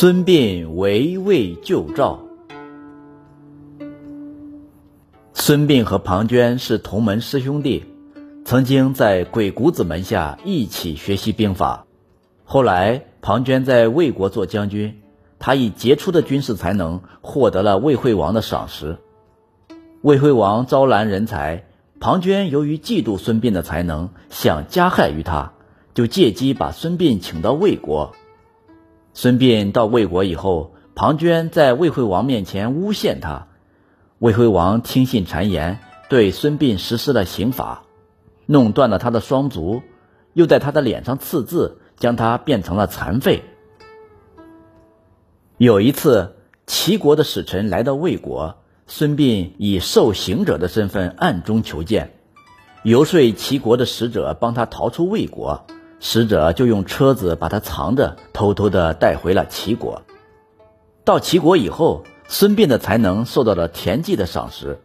[0.00, 2.20] 孙膑围魏救赵。
[5.34, 7.84] 孙膑和庞涓是同门师兄弟，
[8.46, 11.84] 曾经在鬼谷子门下一起学习兵法。
[12.44, 15.02] 后来，庞涓在魏国做将军，
[15.38, 18.96] 他以杰出的军事才能获得了魏惠王的赏识。
[20.00, 21.66] 魏惠王招揽人才，
[22.00, 25.52] 庞涓由于嫉妒孙膑的才能，想加害于他，
[25.92, 28.14] 就借机把孙膑请到魏国。
[29.12, 33.48] 孙膑到魏国以后，庞涓在魏惠王面前诬陷他，
[34.18, 35.78] 魏惠王听信谗言，
[36.08, 37.82] 对孙膑实施了刑罚，
[38.46, 39.82] 弄断了他的双足，
[40.32, 43.42] 又在他的脸上刺字，将他变成了残废。
[45.58, 46.36] 有一次，
[46.66, 52.14] 齐国的使臣来到魏国，孙膑以受刑者的身份暗中求见，
[52.84, 55.66] 游说齐国的使者帮他逃出魏国。
[56.02, 60.00] 使者就用车子把他藏着，偷偷的带回了齐国。
[61.04, 64.80] 到齐国以后，孙膑的才能受到了田忌的赏识，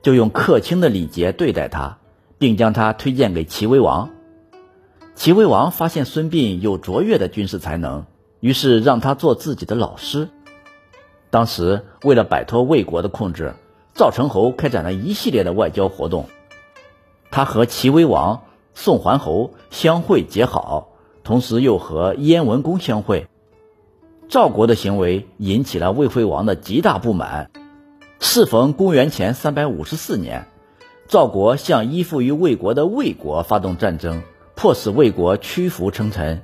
[0.00, 1.98] 就用客卿的礼节对待他，
[2.38, 4.08] 并将他推荐给齐威王。
[5.14, 8.06] 齐威王发现孙膑有卓越的军事才能，
[8.40, 10.28] 于是让他做自己的老师。
[11.28, 13.52] 当时为了摆脱魏国的控制，
[13.94, 16.26] 赵成侯开展了一系列的外交活动，
[17.30, 18.40] 他和齐威王。
[18.74, 20.88] 宋桓侯相会结好，
[21.22, 23.28] 同时又和燕文公相会。
[24.28, 27.50] 赵国的行为引起了魏惠王的极大不满。
[28.20, 30.48] 适逢公元前三百五十四年，
[31.08, 34.22] 赵国向依附于魏国的魏国发动战争，
[34.54, 36.42] 迫使魏国屈服称臣。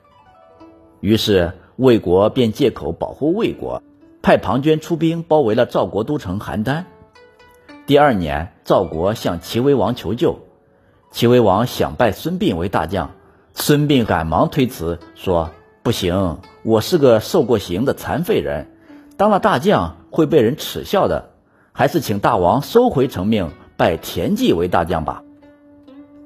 [1.01, 3.83] 于是魏国便借口保护魏国，
[4.23, 6.85] 派庞涓出兵包围了赵国都城邯郸。
[7.87, 10.39] 第二年，赵国向齐威王求救。
[11.11, 13.11] 齐威王想拜孙膑为大将，
[13.53, 15.51] 孙膑赶忙推辞说
[15.83, 18.71] ：“不行，我是个受过刑的残废人，
[19.17, 21.31] 当了大将会被人耻笑的，
[21.73, 25.25] 还是请大王收回成命，拜田忌为大将吧。”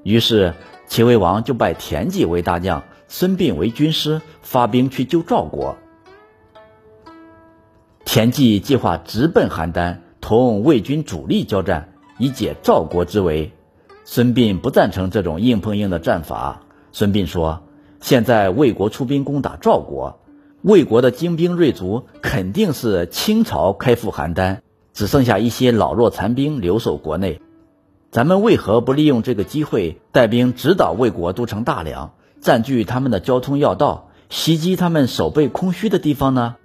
[0.05, 0.53] 于是
[0.87, 5.79] 齐威王就拜田忌为大将，孙膑为军师，发兵去救赵国。
[8.05, 13.51] 田忌计划直奔邯郸，同魏军主力交战，以解赵国之围。
[14.07, 16.61] 孙膑不赞成这种硬碰硬的战法。
[16.93, 17.63] 孙膑说
[18.01, 20.21] ：“现在魏国出兵攻打赵国，
[20.61, 24.59] 魏国的精兵锐卒肯定是倾巢开赴邯郸，
[24.93, 27.41] 只剩下一些老弱残兵留守国内。
[28.11, 36.57] 咱们为何不利用这个机会，带兵直捣魏国都城大梁，占据他们的交通要道，袭击他们守备空虚的地方呢？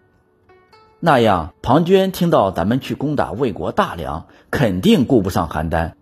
[1.00, 5.94] 那样，庞涓听到咱们去攻打魏国大梁，肯定顾不上邯郸。”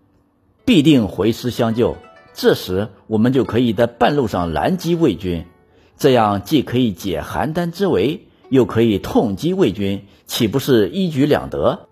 [0.68, 1.96] 必定回师相救，
[2.34, 5.46] 这时我们就可以在半路上拦击魏军，
[5.96, 11.88] 这样既可以解邯郸之围，又可以痛击魏军，岂不是一举两得？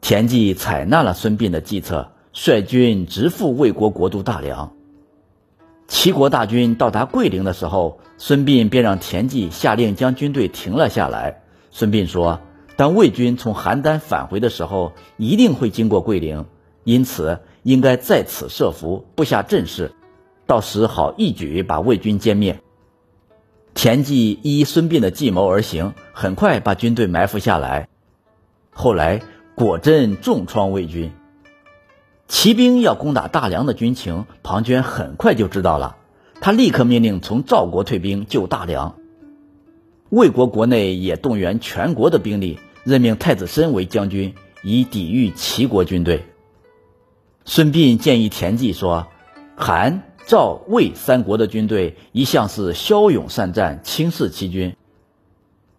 [0.00, 4.72] 田忌采纳了孙膑的计策，率军直赴魏国国都大梁。
[5.88, 11.42] 齐国大军到达桂陵的时候，孙膑便让田忌下令将军队停了下来。
[11.72, 12.38] 孙膑说
[12.78, 16.46] ：“当魏军从邯郸返回的时候，一定会经过桂陵，
[16.86, 19.90] 因此。”应该在此设伏，布下阵势，
[20.46, 22.60] 到时好一举把魏军歼灭。
[23.74, 27.88] 田忌依孙膑的计谋而行，很快把军队埋伏下来。
[28.70, 29.20] 后来
[29.56, 31.10] 果真重创魏军。
[32.28, 35.96] 骑兵要攻打大梁的军情，庞涓很快就知道了，
[36.40, 38.94] 他立刻命令从赵国退兵救大梁。
[40.08, 46.24] 魏国国内也动员全国的兵力，任命太子申为将军，以抵御齐国军队。
[47.48, 49.06] 孙膑建议田忌说
[49.56, 54.74] ：“韩、赵、魏三国的军队一向是骁勇善战，轻视齐军。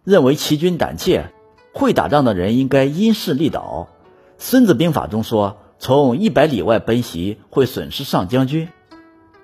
[0.02, 1.26] 认为齐军胆怯，
[1.74, 3.88] 会打仗的人应该因势利导。
[4.38, 8.70] 《孙子兵法》中说，从一百里外奔袭会损失上将军，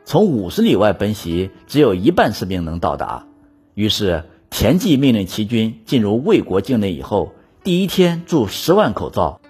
[0.06, 3.26] 从五十里外奔袭只有一半士兵能到达。
[3.74, 9.42] 于是，田忌命令齐军进入魏国境内以后，第一天筑十万口灶，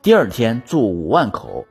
[0.00, 1.66] 第二天筑五万口。”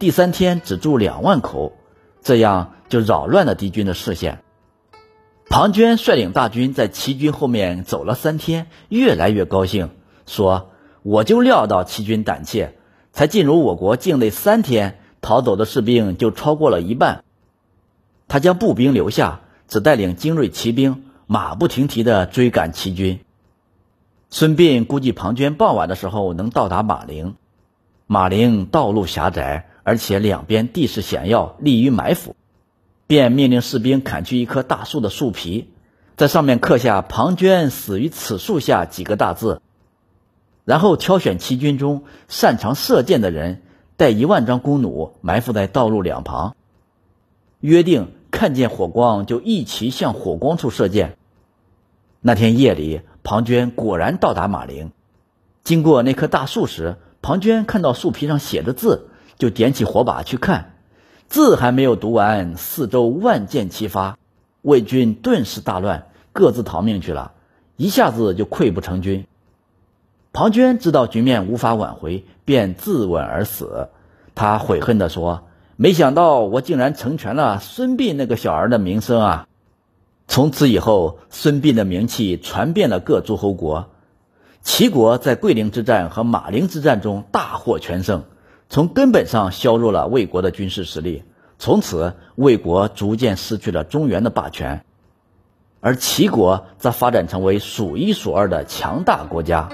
[0.00, 1.74] 第三天只住两万口，
[2.22, 4.42] 这样就扰乱了敌军的视线。
[5.50, 9.90] 庞涓率领大军在齐军后面走了三天，越来越高兴，
[10.24, 10.70] 说
[11.04, 12.78] ：“我就料到齐军胆怯，
[13.12, 17.22] 才进入我国境内三天，逃走的士兵就超过了一半。”
[18.26, 23.20] 他将步兵留下，只带领精锐骑兵，马不停蹄地追赶齐军。
[24.30, 27.34] 孙膑估计庞涓傍晚的时候能到达马陵，
[28.06, 29.66] 马陵道路狭窄。
[29.90, 32.36] 而且两边地势险要，利于埋伏，
[33.08, 35.72] 便命令士兵砍去一棵大树的树皮，
[36.16, 39.60] 在上面刻下“庞涓死于此树下”几个大字，
[40.64, 43.62] 然后挑选齐军中擅长射箭的人，
[43.96, 46.54] 带一万张弓弩埋伏在道路两旁，
[47.58, 51.16] 约定看见火光就一齐向火光处射箭。
[52.20, 54.92] 那天夜里，庞涓果然到达马陵。
[55.64, 59.09] 经过那棵大树时，庞涓看到树皮上写着字，
[59.40, 60.74] 就点起火把去看。
[61.26, 64.16] 字还没有读完，四周万箭齐发，
[64.62, 67.32] 魏军顿时大乱，各自逃命去了，
[67.76, 69.26] 一下子就溃不成军。
[70.32, 73.88] 庞涓知道局面无法挽回，便自刎而死。
[74.34, 75.44] 他悔恨地说
[75.76, 79.48] ：“没想到我竟然成全了孙膑那个小儿的名声啊！”
[80.28, 83.90] 从此以后，孙膑的名气传遍了各诸侯国。
[84.62, 88.24] 齐国在桂陵之战和马陵之战中大获全胜，
[88.70, 91.24] 从根本上削弱了魏国的军事实力。
[91.58, 94.84] 从此，魏国逐渐失去了中原的霸权，
[95.80, 99.68] 而齐国则发展成为数一数二的强大国家。